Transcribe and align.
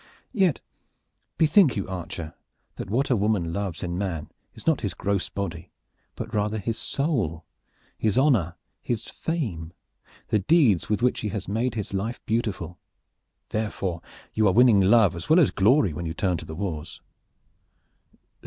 "Yet, 0.33 0.61
bethink 1.37 1.75
you, 1.75 1.87
archer, 1.87 2.33
that 2.77 2.89
what 2.89 3.11
a 3.11 3.15
woman 3.15 3.53
loves 3.53 3.83
in 3.83 3.99
man 3.99 4.31
is 4.55 4.65
not 4.65 4.81
his 4.81 4.95
gross 4.95 5.29
body, 5.29 5.69
but 6.15 6.33
rather 6.33 6.57
his 6.57 6.75
soul, 6.79 7.45
his 7.99 8.17
honor, 8.17 8.55
his 8.81 9.05
fame, 9.05 9.73
the 10.29 10.39
deeds 10.39 10.89
with 10.89 11.03
which 11.03 11.19
he 11.19 11.29
has 11.29 11.47
made 11.47 11.75
his 11.75 11.93
life 11.93 12.19
beautiful. 12.25 12.79
Therefore 13.49 14.01
you 14.33 14.47
are 14.47 14.53
winning 14.53 14.81
love 14.81 15.15
as 15.15 15.29
well 15.29 15.39
as 15.39 15.51
glory 15.51 15.93
when 15.93 16.07
you 16.07 16.15
turn 16.15 16.37
to 16.37 16.45
the 16.45 16.55
wars." 16.55 16.99